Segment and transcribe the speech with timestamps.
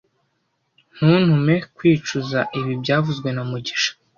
[0.95, 3.91] Ntuntume kwicuza ibi byavuzwe na mugisha